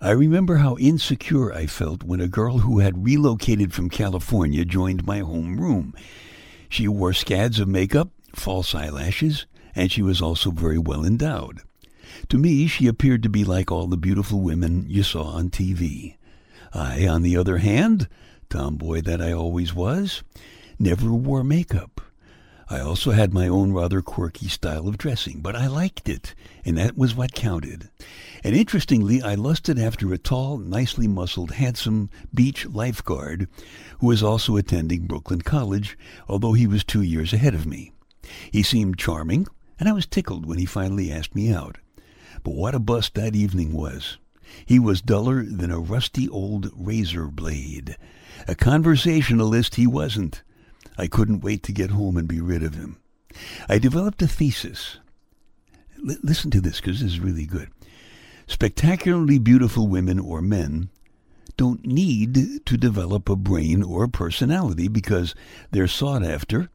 I 0.00 0.10
remember 0.10 0.56
how 0.56 0.76
insecure 0.76 1.52
I 1.52 1.66
felt 1.66 2.02
when 2.02 2.20
a 2.20 2.28
girl 2.28 2.58
who 2.58 2.80
had 2.80 3.04
relocated 3.04 3.72
from 3.72 3.88
California 3.88 4.64
joined 4.64 5.06
my 5.06 5.20
home 5.20 5.58
room. 5.58 5.94
She 6.68 6.86
wore 6.86 7.12
scads 7.12 7.58
of 7.58 7.68
makeup, 7.68 8.10
false 8.34 8.74
eyelashes, 8.74 9.46
and 9.74 9.90
she 9.90 10.02
was 10.02 10.20
also 10.20 10.50
very 10.50 10.78
well 10.78 11.04
endowed. 11.04 11.62
To 12.28 12.38
me, 12.38 12.66
she 12.66 12.86
appeared 12.86 13.22
to 13.22 13.28
be 13.28 13.44
like 13.44 13.70
all 13.70 13.86
the 13.86 13.96
beautiful 13.96 14.40
women 14.40 14.84
you 14.88 15.02
saw 15.02 15.24
on 15.24 15.50
TV. 15.50 16.16
I, 16.74 17.06
on 17.06 17.22
the 17.22 17.36
other 17.36 17.58
hand, 17.58 18.08
tomboy 18.50 19.00
that 19.02 19.22
I 19.22 19.32
always 19.32 19.74
was, 19.74 20.22
never 20.78 21.12
wore 21.12 21.44
makeup. 21.44 22.00
I 22.68 22.80
also 22.80 23.12
had 23.12 23.32
my 23.32 23.46
own 23.46 23.72
rather 23.72 24.02
quirky 24.02 24.48
style 24.48 24.88
of 24.88 24.98
dressing, 24.98 25.40
but 25.40 25.54
I 25.54 25.68
liked 25.68 26.08
it, 26.08 26.34
and 26.64 26.76
that 26.76 26.98
was 26.98 27.14
what 27.14 27.32
counted. 27.32 27.90
And 28.42 28.56
interestingly, 28.56 29.22
I 29.22 29.36
lusted 29.36 29.78
after 29.78 30.12
a 30.12 30.18
tall, 30.18 30.58
nicely 30.58 31.06
muscled, 31.06 31.52
handsome 31.52 32.10
beach 32.34 32.66
lifeguard 32.66 33.46
who 34.00 34.08
was 34.08 34.22
also 34.22 34.56
attending 34.56 35.06
Brooklyn 35.06 35.42
College, 35.42 35.96
although 36.28 36.54
he 36.54 36.66
was 36.66 36.82
two 36.82 37.02
years 37.02 37.32
ahead 37.32 37.54
of 37.54 37.66
me. 37.66 37.92
He 38.50 38.64
seemed 38.64 38.98
charming, 38.98 39.46
and 39.78 39.88
I 39.88 39.92
was 39.92 40.06
tickled 40.06 40.44
when 40.44 40.58
he 40.58 40.66
finally 40.66 41.12
asked 41.12 41.36
me 41.36 41.52
out. 41.52 41.78
But 42.42 42.54
what 42.56 42.74
a 42.74 42.80
bust 42.80 43.14
that 43.14 43.36
evening 43.36 43.72
was! 43.74 44.18
He 44.64 44.80
was 44.80 45.02
duller 45.02 45.44
than 45.44 45.70
a 45.70 45.78
rusty 45.78 46.28
old 46.28 46.70
razor 46.74 47.28
blade. 47.28 47.96
A 48.48 48.56
conversationalist 48.56 49.76
he 49.76 49.86
wasn't. 49.86 50.42
I 50.98 51.06
couldn't 51.06 51.40
wait 51.40 51.62
to 51.64 51.72
get 51.72 51.90
home 51.90 52.16
and 52.16 52.28
be 52.28 52.40
rid 52.40 52.62
of 52.62 52.74
him. 52.74 52.98
I 53.68 53.78
developed 53.78 54.22
a 54.22 54.28
thesis. 54.28 54.98
L- 56.08 56.16
listen 56.22 56.50
to 56.52 56.60
this 56.60 56.80
because 56.80 57.00
this 57.00 57.12
is 57.12 57.20
really 57.20 57.46
good. 57.46 57.70
Spectacularly 58.46 59.38
beautiful 59.38 59.88
women 59.88 60.18
or 60.18 60.40
men 60.40 60.88
don't 61.56 61.84
need 61.84 62.66
to 62.66 62.76
develop 62.76 63.28
a 63.28 63.36
brain 63.36 63.82
or 63.82 64.04
a 64.04 64.08
personality 64.08 64.88
because 64.88 65.34
they're 65.70 65.88
sought 65.88 66.24
after 66.24 66.68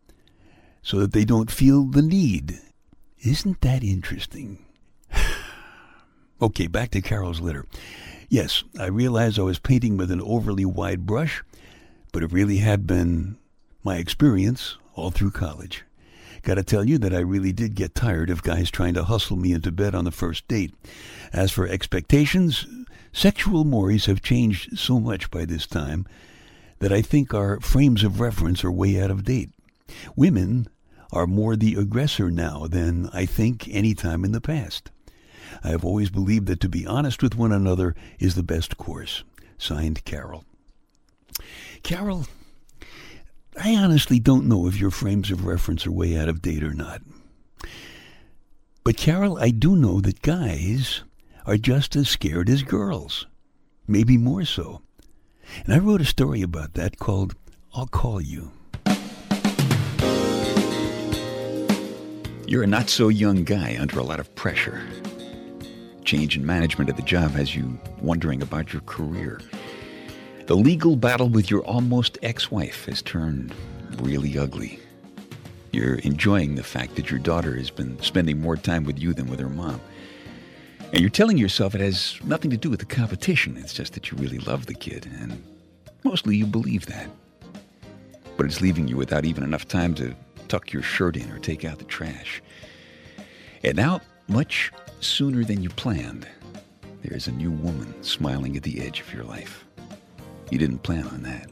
so 0.82 1.00
that 1.00 1.14
they 1.14 1.24
don't 1.24 1.52
feel 1.52 1.86
the 1.86 2.02
need. 2.02 2.60
Isn't 3.20 3.62
that 3.62 3.84
interesting? 3.84 4.66
okay, 6.42 6.68
back 6.68 6.92
to 6.92 7.02
Carol's 7.02 7.42
letter. 7.42 7.66
Yes, 8.30 8.64
I 8.80 8.88
realized 8.88 9.38
I 9.38 9.44
was 9.44 9.60
painting 9.60 9.98
with 9.98 10.10
an 10.10 10.22
overly 10.22 10.66
wide 10.66 11.06
brush, 11.06 11.44
but 12.12 12.24
it 12.24 12.32
really 12.32 12.58
had 12.58 12.88
been 12.88 13.38
my 13.84 13.98
experience 13.98 14.78
all 14.94 15.12
through 15.12 15.32
college. 15.32 15.84
Gotta 16.44 16.64
tell 16.64 16.84
you 16.84 16.98
that 17.00 17.14
I 17.14 17.20
really 17.20 17.52
did 17.52 17.76
get 17.76 17.94
tired 17.94 18.30
of 18.30 18.44
guys 18.44 18.72
trying 18.72 18.96
to 18.96 19.04
hustle 19.04 19.38
me 19.38 19.54
into 19.54 19.72
bed 19.72 19.94
on 19.94 20.06
the 20.06 20.12
first 20.12 20.48
date. 20.48 20.74
As 21.32 21.52
for 21.52 21.68
expectations, 21.68 22.66
sexual 23.14 23.64
mores 23.64 24.08
have 24.08 24.22
changed 24.24 24.78
so 24.78 25.00
much 25.00 25.30
by 25.30 25.46
this 25.46 25.68
time 25.68 26.08
that 26.80 26.92
I 26.92 27.02
think 27.02 27.34
our 27.34 27.60
frames 27.60 28.04
of 28.04 28.20
reference 28.20 28.64
are 28.64 28.72
way 28.72 29.00
out 29.00 29.12
of 29.12 29.24
date. 29.24 29.52
Women 30.16 30.68
are 31.12 31.28
more 31.28 31.56
the 31.56 31.76
aggressor 31.76 32.32
now 32.32 32.66
than 32.68 33.10
I 33.14 33.26
think 33.26 33.68
any 33.70 33.94
time 33.94 34.26
in 34.26 34.32
the 34.32 34.42
past. 34.42 34.90
I 35.64 35.70
have 35.70 35.86
always 35.86 36.10
believed 36.10 36.48
that 36.48 36.60
to 36.62 36.70
be 36.70 36.88
honest 36.88 37.22
with 37.22 37.36
one 37.36 37.52
another 37.52 37.96
is 38.20 38.36
the 38.36 38.44
best 38.44 38.78
course. 38.78 39.24
Signed, 39.58 40.04
Carol. 40.06 40.44
Carol, 41.84 42.26
I 43.60 43.76
honestly 43.76 44.20
don't 44.20 44.48
know 44.48 44.68
if 44.68 44.80
your 44.80 44.92
frames 44.92 45.30
of 45.30 45.46
reference 45.46 45.86
are 45.86 45.92
way 45.92 46.18
out 46.18 46.30
of 46.30 46.42
date 46.42 46.64
or 46.64 46.74
not. 46.74 47.02
But, 48.84 48.98
Carol, 48.98 49.38
I 49.38 49.50
do 49.50 49.76
know 49.76 50.00
that 50.02 50.22
guys 50.22 51.04
are 51.46 51.58
just 51.58 51.96
as 51.96 52.10
scared 52.10 52.50
as 52.50 52.64
girls, 52.64 53.28
maybe 53.88 54.18
more 54.18 54.46
so. 54.46 54.82
And 55.66 55.74
I 55.74 55.80
wrote 55.80 56.02
a 56.02 56.06
story 56.06 56.42
about 56.42 56.74
that 56.76 56.98
called 56.98 57.36
I'll 57.74 57.88
Call 57.88 58.22
You. 58.22 58.52
You're 62.48 62.64
a 62.64 62.68
not 62.68 62.90
so 62.90 63.10
young 63.10 63.44
guy 63.44 63.78
under 63.80 64.00
a 64.00 64.04
lot 64.04 64.20
of 64.20 64.34
pressure. 64.36 64.82
Change 66.04 66.36
in 66.36 66.46
management 66.46 66.90
at 66.90 66.96
the 66.96 67.02
job 67.02 67.32
has 67.32 67.56
you 67.56 67.80
wondering 68.02 68.42
about 68.42 68.74
your 68.74 68.82
career. 68.82 69.40
The 70.52 70.58
legal 70.58 70.98
battle 70.98 71.30
with 71.30 71.50
your 71.50 71.62
almost 71.62 72.18
ex 72.22 72.52
wife 72.52 72.84
has 72.88 73.02
turned 73.02 73.56
really 74.02 74.38
ugly. 74.38 74.82
You're 75.72 75.96
enjoying 76.00 76.56
the 76.56 76.62
fact 76.64 76.98
that 76.98 77.10
your 77.10 77.22
daughter 77.22 77.56
has 77.56 77.70
been 77.70 77.98
spending 78.02 78.42
more 78.42 78.58
time 78.58 78.84
with 78.84 79.00
you 79.00 79.14
than 79.14 79.30
with 79.30 79.40
her 79.40 79.48
mom. 79.48 79.80
And 80.92 81.00
you're 81.00 81.10
telling 81.10 81.38
yourself 81.38 81.74
it 81.74 81.80
has 81.80 82.20
nothing 82.26 82.52
to 82.52 82.58
do 82.58 82.70
with 82.70 82.82
the 82.82 82.86
competition. 82.86 83.56
It's 83.56 83.74
just 83.74 83.94
that 83.94 84.12
you 84.12 84.18
really 84.18 84.40
love 84.40 84.66
the 84.66 84.74
kid, 84.74 85.10
and 85.22 85.42
mostly 86.04 86.36
you 86.36 86.46
believe 86.46 86.86
that. 86.88 87.10
But 88.36 88.46
it's 88.46 88.60
leaving 88.60 88.90
you 88.90 88.98
without 88.98 89.24
even 89.24 89.46
enough 89.46 89.70
time 89.70 89.96
to 89.96 90.14
tuck 90.50 90.74
your 90.74 90.84
shirt 90.84 91.16
in 91.16 91.32
or 91.32 91.40
take 91.40 91.64
out 91.64 91.80
the 91.80 91.86
trash. 91.86 92.44
And 93.64 93.78
now, 93.78 94.02
much 94.28 94.74
sooner 95.00 95.46
than 95.46 95.64
you 95.64 95.70
planned, 95.70 96.28
there's 97.04 97.28
a 97.28 97.32
new 97.32 97.52
woman 97.52 98.04
smiling 98.04 98.58
at 98.58 98.64
the 98.64 98.82
edge 98.86 99.00
of 99.00 99.14
your 99.14 99.24
life. 99.24 99.64
You 100.52 100.60
didn't 100.60 100.84
plan 100.84 101.08
on 101.08 101.24
that. 101.24 101.50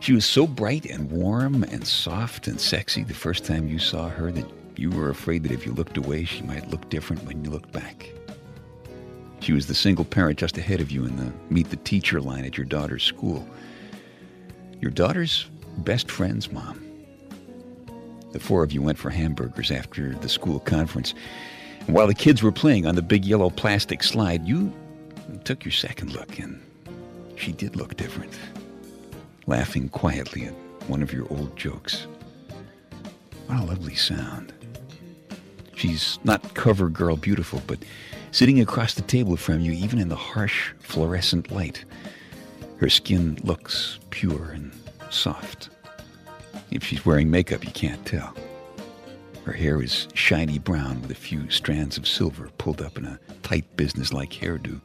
She 0.00 0.12
was 0.12 0.26
so 0.26 0.46
bright 0.46 0.84
and 0.84 1.10
warm 1.10 1.62
and 1.64 1.84
soft 1.86 2.46
and 2.46 2.60
sexy 2.60 3.02
the 3.04 3.14
first 3.14 3.44
time 3.44 3.68
you 3.68 3.78
saw 3.78 4.08
her 4.10 4.30
that 4.32 4.46
you 4.76 4.90
were 4.90 5.08
afraid 5.08 5.42
that 5.44 5.52
if 5.52 5.64
you 5.64 5.72
looked 5.72 5.96
away, 5.96 6.24
she 6.24 6.42
might 6.42 6.68
look 6.68 6.88
different 6.90 7.24
when 7.24 7.42
you 7.42 7.50
looked 7.50 7.72
back. 7.72 8.10
She 9.40 9.54
was 9.54 9.66
the 9.66 9.74
single 9.74 10.04
parent 10.04 10.38
just 10.38 10.58
ahead 10.58 10.80
of 10.80 10.90
you 10.90 11.06
in 11.06 11.16
the 11.16 11.32
meet 11.48 11.70
the 11.70 11.76
teacher 11.76 12.20
line 12.20 12.44
at 12.44 12.58
your 12.58 12.66
daughter's 12.66 13.02
school. 13.02 13.48
Your 14.80 14.90
daughter's 14.90 15.46
best 15.78 16.10
friend's 16.10 16.52
mom. 16.52 16.84
The 18.32 18.40
four 18.40 18.62
of 18.62 18.72
you 18.72 18.82
went 18.82 18.98
for 18.98 19.08
hamburgers 19.08 19.70
after 19.70 20.14
the 20.16 20.28
school 20.28 20.60
conference. 20.60 21.14
And 21.86 21.94
while 21.94 22.08
the 22.08 22.14
kids 22.14 22.42
were 22.42 22.52
playing 22.52 22.86
on 22.86 22.94
the 22.94 23.02
big 23.02 23.24
yellow 23.24 23.48
plastic 23.48 24.02
slide, 24.02 24.46
you 24.46 24.70
took 25.44 25.64
your 25.64 25.72
second 25.72 26.12
look 26.12 26.38
and 26.38 26.60
she 27.36 27.52
did 27.52 27.76
look 27.76 27.96
different, 27.96 28.32
laughing 29.46 29.88
quietly 29.88 30.46
at 30.46 30.54
one 30.88 31.02
of 31.02 31.12
your 31.12 31.26
old 31.30 31.56
jokes. 31.56 32.06
What 33.46 33.60
a 33.60 33.64
lovely 33.64 33.94
sound. 33.94 34.52
She's 35.74 36.18
not 36.24 36.54
cover 36.54 36.88
girl 36.88 37.16
beautiful, 37.16 37.62
but 37.66 37.78
sitting 38.30 38.60
across 38.60 38.94
the 38.94 39.02
table 39.02 39.36
from 39.36 39.60
you, 39.60 39.72
even 39.72 39.98
in 39.98 40.08
the 40.08 40.16
harsh 40.16 40.72
fluorescent 40.78 41.50
light, 41.50 41.84
her 42.78 42.88
skin 42.88 43.38
looks 43.42 43.98
pure 44.10 44.50
and 44.50 44.72
soft. 45.10 45.70
If 46.70 46.84
she's 46.84 47.04
wearing 47.04 47.30
makeup, 47.30 47.64
you 47.64 47.70
can't 47.70 48.04
tell. 48.06 48.34
Her 49.44 49.52
hair 49.52 49.82
is 49.82 50.08
shiny 50.14 50.58
brown 50.58 51.02
with 51.02 51.10
a 51.10 51.14
few 51.14 51.50
strands 51.50 51.98
of 51.98 52.08
silver 52.08 52.48
pulled 52.56 52.80
up 52.80 52.96
in 52.96 53.04
a 53.04 53.20
tight 53.42 53.76
business-like 53.76 54.30
hairdo 54.30 54.80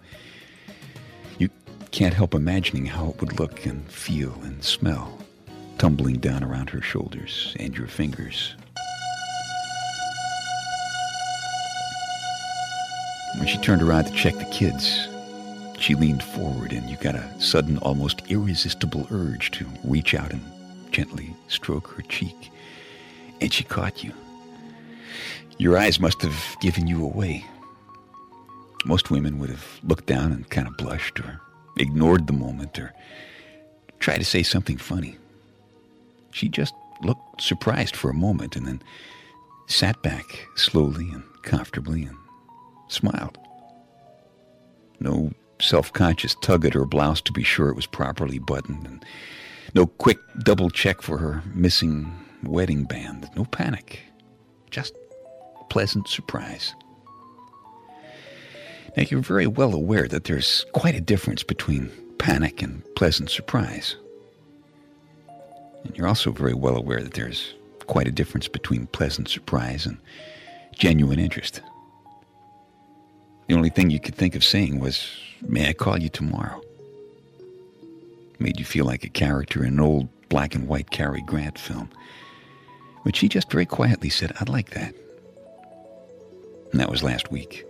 can't 1.91 2.13
help 2.13 2.33
imagining 2.33 2.85
how 2.85 3.09
it 3.09 3.19
would 3.19 3.39
look 3.39 3.65
and 3.65 3.83
feel 3.91 4.33
and 4.43 4.63
smell, 4.63 5.17
tumbling 5.77 6.19
down 6.19 6.43
around 6.43 6.69
her 6.69 6.81
shoulders 6.81 7.55
and 7.59 7.75
your 7.75 7.87
fingers. 7.87 8.55
When 13.37 13.47
she 13.47 13.57
turned 13.57 13.81
around 13.81 14.05
to 14.05 14.13
check 14.13 14.37
the 14.37 14.45
kids, 14.45 15.07
she 15.79 15.95
leaned 15.95 16.23
forward 16.23 16.73
and 16.73 16.89
you 16.89 16.97
got 16.97 17.15
a 17.15 17.41
sudden, 17.41 17.77
almost 17.79 18.21
irresistible 18.29 19.07
urge 19.11 19.51
to 19.51 19.65
reach 19.83 20.13
out 20.13 20.31
and 20.31 20.41
gently 20.91 21.35
stroke 21.47 21.87
her 21.87 22.01
cheek. 22.03 22.51
And 23.41 23.53
she 23.53 23.63
caught 23.63 24.03
you. 24.03 24.11
Your 25.57 25.77
eyes 25.77 25.99
must 25.99 26.21
have 26.21 26.57
given 26.61 26.87
you 26.87 27.03
away. 27.03 27.45
Most 28.85 29.09
women 29.09 29.39
would 29.39 29.49
have 29.49 29.79
looked 29.83 30.05
down 30.05 30.31
and 30.31 30.49
kind 30.49 30.67
of 30.67 30.77
blushed 30.77 31.19
or 31.19 31.41
ignored 31.79 32.27
the 32.27 32.33
moment 32.33 32.77
or 32.77 32.93
tried 33.99 34.17
to 34.19 34.25
say 34.25 34.43
something 34.43 34.77
funny. 34.77 35.17
She 36.31 36.47
just 36.49 36.73
looked 37.01 37.41
surprised 37.41 37.95
for 37.95 38.09
a 38.09 38.13
moment 38.13 38.55
and 38.55 38.67
then 38.67 38.81
sat 39.67 40.01
back 40.01 40.25
slowly 40.55 41.09
and 41.09 41.23
comfortably 41.43 42.03
and 42.03 42.17
smiled. 42.87 43.37
No 44.99 45.31
self 45.61 45.91
conscious 45.93 46.35
tug 46.41 46.65
at 46.65 46.73
her 46.73 46.85
blouse 46.85 47.21
to 47.21 47.31
be 47.31 47.43
sure 47.43 47.69
it 47.69 47.75
was 47.75 47.85
properly 47.85 48.39
buttoned, 48.39 48.85
and 48.85 49.05
no 49.73 49.85
quick 49.85 50.17
double 50.43 50.69
check 50.69 51.01
for 51.01 51.17
her 51.17 51.43
missing 51.53 52.11
wedding 52.43 52.83
band. 52.83 53.29
No 53.35 53.45
panic. 53.45 54.01
Just 54.71 54.93
pleasant 55.69 56.07
surprise. 56.07 56.73
Now, 58.97 59.03
you're 59.03 59.21
very 59.21 59.47
well 59.47 59.73
aware 59.73 60.07
that 60.07 60.25
there's 60.25 60.65
quite 60.73 60.95
a 60.95 61.01
difference 61.01 61.43
between 61.43 61.91
panic 62.17 62.61
and 62.61 62.83
pleasant 62.95 63.29
surprise. 63.29 63.95
And 65.83 65.95
you're 65.97 66.07
also 66.07 66.31
very 66.31 66.53
well 66.53 66.75
aware 66.75 67.01
that 67.01 67.13
there's 67.13 67.53
quite 67.87 68.07
a 68.07 68.11
difference 68.11 68.47
between 68.47 68.87
pleasant 68.87 69.29
surprise 69.29 69.85
and 69.85 69.97
genuine 70.73 71.19
interest. 71.19 71.61
The 73.47 73.55
only 73.55 73.69
thing 73.69 73.89
you 73.89 73.99
could 73.99 74.15
think 74.15 74.35
of 74.35 74.43
saying 74.43 74.79
was, 74.79 75.09
May 75.41 75.69
I 75.69 75.73
call 75.73 75.97
you 75.97 76.09
tomorrow? 76.09 76.61
Made 78.39 78.59
you 78.59 78.65
feel 78.65 78.85
like 78.85 79.03
a 79.03 79.09
character 79.09 79.63
in 79.63 79.73
an 79.73 79.79
old 79.79 80.07
black 80.29 80.53
and 80.53 80.67
white 80.67 80.91
Cary 80.91 81.21
Grant 81.21 81.57
film. 81.57 81.89
But 83.03 83.15
she 83.15 83.27
just 83.27 83.51
very 83.51 83.65
quietly 83.65 84.09
said, 84.09 84.33
I'd 84.39 84.49
like 84.49 84.71
that. 84.71 84.93
And 86.71 86.79
that 86.79 86.91
was 86.91 87.01
last 87.01 87.31
week. 87.31 87.65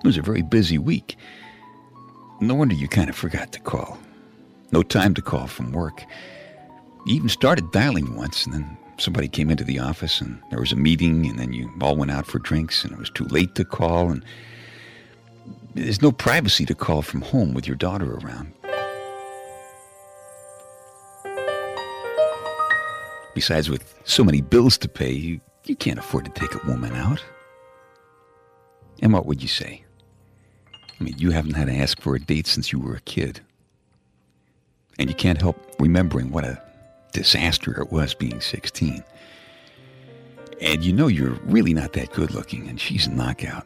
It 0.00 0.06
was 0.06 0.16
a 0.16 0.22
very 0.22 0.42
busy 0.42 0.78
week. 0.78 1.16
No 2.40 2.54
wonder 2.54 2.74
you 2.74 2.88
kind 2.88 3.10
of 3.10 3.16
forgot 3.16 3.52
to 3.52 3.60
call. 3.60 3.98
No 4.70 4.82
time 4.82 5.14
to 5.14 5.22
call 5.22 5.46
from 5.46 5.72
work. 5.72 6.04
You 7.06 7.16
even 7.16 7.28
started 7.28 7.72
dialing 7.72 8.14
once, 8.14 8.44
and 8.44 8.54
then 8.54 8.78
somebody 8.98 9.28
came 9.28 9.50
into 9.50 9.64
the 9.64 9.78
office, 9.78 10.20
and 10.20 10.40
there 10.50 10.60
was 10.60 10.72
a 10.72 10.76
meeting, 10.76 11.26
and 11.26 11.38
then 11.38 11.52
you 11.52 11.72
all 11.80 11.96
went 11.96 12.10
out 12.10 12.26
for 12.26 12.38
drinks, 12.38 12.84
and 12.84 12.92
it 12.92 12.98
was 12.98 13.10
too 13.10 13.24
late 13.24 13.54
to 13.56 13.64
call, 13.64 14.10
and 14.10 14.24
there's 15.74 16.02
no 16.02 16.12
privacy 16.12 16.64
to 16.66 16.74
call 16.74 17.02
from 17.02 17.22
home 17.22 17.54
with 17.54 17.66
your 17.66 17.76
daughter 17.76 18.18
around. 18.18 18.52
Besides, 23.34 23.70
with 23.70 23.94
so 24.04 24.22
many 24.22 24.40
bills 24.40 24.78
to 24.78 24.88
pay, 24.88 25.12
you, 25.12 25.40
you 25.64 25.76
can't 25.76 25.98
afford 25.98 26.24
to 26.24 26.30
take 26.32 26.54
a 26.54 26.66
woman 26.66 26.94
out. 26.94 27.22
And 29.00 29.12
what 29.12 29.26
would 29.26 29.42
you 29.42 29.48
say? 29.48 29.84
I 31.00 31.04
mean, 31.04 31.14
you 31.18 31.30
haven't 31.30 31.54
had 31.54 31.68
to 31.68 31.74
ask 31.74 32.00
for 32.00 32.16
a 32.16 32.20
date 32.20 32.46
since 32.46 32.72
you 32.72 32.80
were 32.80 32.96
a 32.96 33.00
kid. 33.00 33.40
And 34.98 35.08
you 35.08 35.14
can't 35.14 35.40
help 35.40 35.56
remembering 35.78 36.30
what 36.30 36.44
a 36.44 36.60
disaster 37.12 37.80
it 37.80 37.92
was 37.92 38.14
being 38.14 38.40
16. 38.40 39.04
And 40.60 40.84
you 40.84 40.92
know 40.92 41.06
you're 41.06 41.38
really 41.44 41.72
not 41.72 41.92
that 41.92 42.12
good 42.12 42.34
looking, 42.34 42.68
and 42.68 42.80
she's 42.80 43.06
a 43.06 43.10
knockout. 43.10 43.64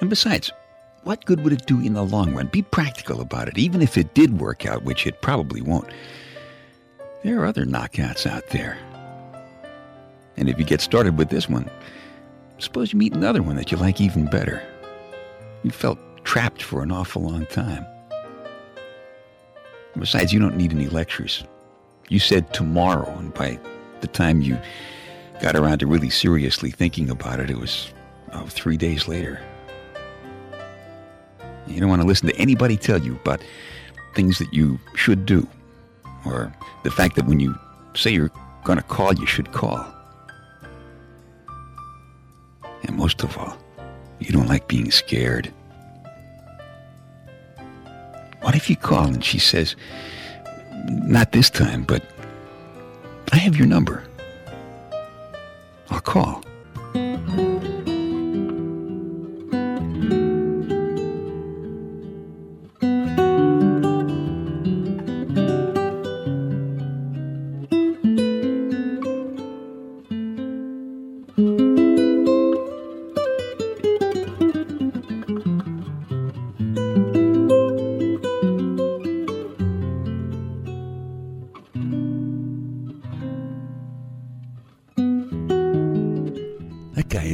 And 0.00 0.08
besides, 0.08 0.50
what 1.04 1.24
good 1.26 1.44
would 1.44 1.52
it 1.52 1.66
do 1.66 1.80
in 1.80 1.92
the 1.92 2.04
long 2.04 2.34
run? 2.34 2.46
Be 2.46 2.62
practical 2.62 3.20
about 3.20 3.48
it, 3.48 3.58
even 3.58 3.82
if 3.82 3.98
it 3.98 4.14
did 4.14 4.40
work 4.40 4.64
out, 4.64 4.84
which 4.84 5.06
it 5.06 5.20
probably 5.20 5.60
won't. 5.60 5.90
There 7.22 7.40
are 7.40 7.46
other 7.46 7.66
knockouts 7.66 8.26
out 8.26 8.48
there. 8.48 8.78
And 10.36 10.48
if 10.48 10.58
you 10.58 10.64
get 10.64 10.80
started 10.80 11.18
with 11.18 11.28
this 11.28 11.48
one, 11.48 11.70
suppose 12.58 12.92
you 12.92 12.98
meet 12.98 13.14
another 13.14 13.42
one 13.42 13.56
that 13.56 13.70
you 13.70 13.76
like 13.76 14.00
even 14.00 14.26
better. 14.26 14.66
You 15.62 15.70
felt 15.70 15.98
trapped 16.24 16.62
for 16.62 16.82
an 16.82 16.90
awful 16.90 17.22
long 17.22 17.46
time. 17.46 17.86
Besides, 19.98 20.32
you 20.32 20.40
don't 20.40 20.56
need 20.56 20.72
any 20.72 20.88
lectures. 20.88 21.44
You 22.08 22.18
said 22.18 22.52
tomorrow, 22.52 23.10
and 23.18 23.32
by 23.32 23.58
the 24.00 24.06
time 24.06 24.40
you 24.40 24.58
got 25.40 25.54
around 25.54 25.78
to 25.78 25.86
really 25.86 26.10
seriously 26.10 26.70
thinking 26.70 27.10
about 27.10 27.40
it, 27.40 27.50
it 27.50 27.58
was 27.58 27.92
oh, 28.32 28.46
three 28.46 28.76
days 28.76 29.06
later. 29.06 29.40
You 31.66 31.80
don't 31.80 31.88
want 31.88 32.02
to 32.02 32.08
listen 32.08 32.28
to 32.28 32.36
anybody 32.36 32.76
tell 32.76 32.98
you 32.98 33.14
about 33.16 33.42
things 34.14 34.38
that 34.38 34.52
you 34.52 34.78
should 34.94 35.26
do, 35.26 35.46
or 36.26 36.52
the 36.82 36.90
fact 36.90 37.16
that 37.16 37.26
when 37.26 37.38
you 37.40 37.58
say 37.94 38.10
you're 38.10 38.32
going 38.64 38.78
to 38.78 38.84
call, 38.84 39.14
you 39.14 39.26
should 39.26 39.52
call. 39.52 39.86
And 42.84 42.96
most 42.96 43.22
of 43.22 43.36
all, 43.38 43.56
you 44.26 44.32
don't 44.32 44.48
like 44.48 44.68
being 44.68 44.90
scared. 44.90 45.52
What 48.40 48.56
if 48.56 48.68
you 48.68 48.76
call 48.76 49.06
and 49.06 49.24
she 49.24 49.38
says, 49.38 49.76
not 50.88 51.32
this 51.32 51.48
time, 51.48 51.84
but 51.84 52.02
I 53.32 53.36
have 53.36 53.56
your 53.56 53.66
number. 53.66 54.04
I'll 55.90 56.00
call. 56.00 56.42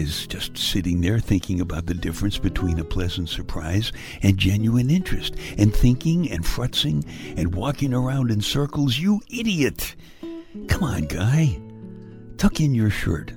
Sitting 0.09 1.01
there 1.01 1.19
thinking 1.19 1.61
about 1.61 1.87
the 1.87 1.95
difference 1.95 2.39
between 2.39 2.79
a 2.79 2.85
pleasant 2.85 3.29
surprise 3.29 3.93
and 4.23 4.39
genuine 4.39 4.91
interest, 4.91 5.35
and 5.57 5.75
thinking 5.75 6.31
and 6.31 6.45
frutzing 6.45 7.05
and 7.37 7.55
walking 7.55 7.95
around 7.95 8.31
in 8.31 8.41
circles. 8.41 8.99
You 8.99 9.21
idiot! 9.31 9.95
Come 10.69 10.83
on, 10.83 11.03
guy. 11.03 11.61
Tuck 12.37 12.61
in 12.61 12.75
your 12.75 12.91
shirt. 12.91 13.33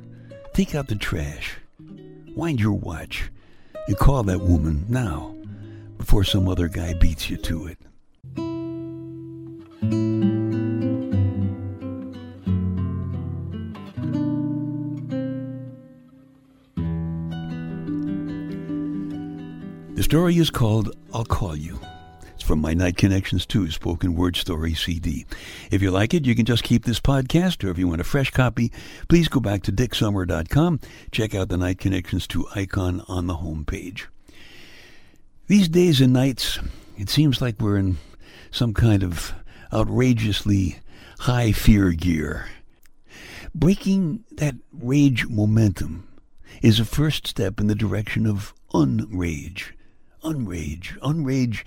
Take 0.54 0.76
out 0.76 0.88
the 0.88 0.96
trash. 0.96 1.58
Wind 2.36 2.60
your 2.60 2.74
watch. 2.74 3.30
And 3.88 3.98
call 3.98 4.24
that 4.24 4.42
woman 4.42 4.86
now 4.88 5.36
before 5.98 6.24
some 6.24 6.48
other 6.48 6.68
guy 6.68 6.94
beats 6.94 7.30
you 7.30 7.38
to 7.38 7.68
it. 7.68 7.78
Story 20.04 20.38
is 20.38 20.50
called 20.50 20.96
I'll 21.14 21.26
Call 21.26 21.56
You. 21.56 21.80
It's 22.34 22.42
from 22.42 22.60
my 22.60 22.74
Night 22.74 22.98
Connections 22.98 23.46
2 23.46 23.70
spoken 23.70 24.16
word 24.16 24.36
story 24.36 24.74
CD. 24.74 25.26
If 25.70 25.82
you 25.82 25.92
like 25.92 26.14
it, 26.14 26.26
you 26.26 26.34
can 26.34 26.46
just 26.46 26.64
keep 26.64 26.86
this 26.86 27.00
podcast, 27.00 27.64
or 27.64 27.70
if 27.70 27.78
you 27.78 27.88
want 27.88 28.02
a 28.02 28.06
fresh 28.06 28.32
copy, 28.32 28.72
please 29.10 29.28
go 29.28 29.40
back 29.40 29.62
to 29.64 29.72
dicksummer.com. 29.72 30.80
Check 31.12 31.36
out 31.36 31.50
the 31.50 31.58
Night 31.58 31.78
Connections 31.78 32.26
2 32.26 32.48
icon 32.56 33.04
on 33.08 33.28
the 33.28 33.36
home 33.36 33.64
page. 33.64 34.08
These 35.48 35.70
days 35.70 36.02
and 36.02 36.14
nights, 36.14 36.58
it 36.98 37.10
seems 37.10 37.42
like 37.42 37.60
we're 37.60 37.78
in 37.78 37.98
some 38.50 38.74
kind 38.74 39.04
of 39.04 39.34
outrageously 39.72 40.80
high 41.20 41.52
fear 41.52 41.92
gear. 41.92 42.48
Breaking 43.54 44.24
that 44.32 44.56
rage 44.72 45.28
momentum 45.28 46.08
is 46.62 46.80
a 46.80 46.86
first 46.86 47.28
step 47.28 47.60
in 47.60 47.68
the 47.68 47.76
direction 47.76 48.26
of 48.26 48.54
unrage 48.74 49.74
unrage. 50.24 50.98
Unrage 51.02 51.64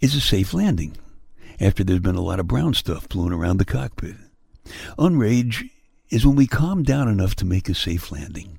is 0.00 0.14
a 0.14 0.20
safe 0.20 0.54
landing 0.54 0.96
after 1.60 1.82
there's 1.82 2.00
been 2.00 2.14
a 2.14 2.20
lot 2.20 2.40
of 2.40 2.46
brown 2.46 2.74
stuff 2.74 3.08
blown 3.08 3.32
around 3.32 3.56
the 3.56 3.64
cockpit. 3.64 4.16
Unrage 4.98 5.68
is 6.10 6.26
when 6.26 6.36
we 6.36 6.46
calm 6.46 6.82
down 6.82 7.08
enough 7.08 7.34
to 7.36 7.44
make 7.44 7.68
a 7.68 7.74
safe 7.74 8.12
landing. 8.12 8.58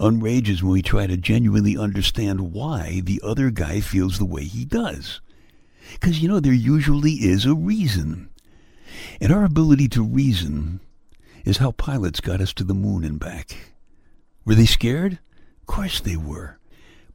Unrage 0.00 0.48
is 0.48 0.62
when 0.62 0.72
we 0.72 0.82
try 0.82 1.06
to 1.06 1.16
genuinely 1.16 1.76
understand 1.76 2.52
why 2.52 3.00
the 3.04 3.20
other 3.24 3.50
guy 3.50 3.80
feels 3.80 4.18
the 4.18 4.24
way 4.24 4.44
he 4.44 4.64
does. 4.64 5.20
Because, 5.92 6.20
you 6.22 6.28
know, 6.28 6.40
there 6.40 6.52
usually 6.52 7.12
is 7.12 7.44
a 7.44 7.54
reason. 7.54 8.28
And 9.20 9.32
our 9.32 9.44
ability 9.44 9.88
to 9.90 10.02
reason 10.02 10.80
is 11.44 11.58
how 11.58 11.72
pilots 11.72 12.20
got 12.20 12.40
us 12.40 12.52
to 12.54 12.64
the 12.64 12.74
moon 12.74 13.04
and 13.04 13.18
back. 13.18 13.56
Were 14.44 14.54
they 14.54 14.66
scared? 14.66 15.18
Of 15.60 15.66
course 15.66 16.00
they 16.00 16.16
were. 16.16 16.57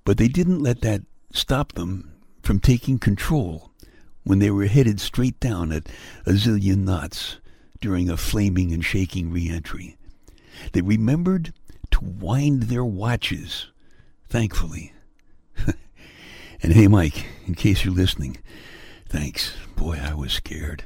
But 0.05 0.17
they 0.17 0.27
didn't 0.27 0.61
let 0.61 0.81
that 0.81 1.01
stop 1.31 1.73
them 1.73 2.11
from 2.41 2.59
taking 2.59 2.99
control 2.99 3.71
when 4.23 4.39
they 4.39 4.51
were 4.51 4.65
headed 4.65 4.99
straight 4.99 5.39
down 5.39 5.71
at 5.71 5.87
a 6.25 6.31
zillion 6.31 6.83
knots 6.83 7.37
during 7.81 8.09
a 8.09 8.17
flaming 8.17 8.71
and 8.73 8.83
shaking 8.83 9.31
reentry. 9.31 9.97
They 10.71 10.81
remembered 10.81 11.53
to 11.91 11.99
wind 12.03 12.63
their 12.63 12.85
watches, 12.85 13.67
thankfully. 14.29 14.93
and 16.61 16.73
hey, 16.73 16.87
Mike, 16.87 17.25
in 17.45 17.55
case 17.55 17.83
you're 17.83 17.93
listening, 17.93 18.37
thanks. 19.09 19.53
Boy, 19.75 19.99
I 20.01 20.13
was 20.13 20.33
scared. 20.33 20.85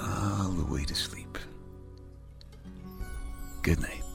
All 0.00 0.50
the 0.50 0.64
way 0.64 0.84
to 0.84 0.94
sleep. 0.94 1.38
Good 3.62 3.80
night. 3.80 4.07